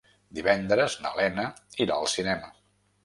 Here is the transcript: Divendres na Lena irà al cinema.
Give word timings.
Divendres 0.37 0.95
na 1.03 1.11
Lena 1.19 1.45
irà 1.85 1.99
al 1.99 2.11
cinema. 2.15 2.51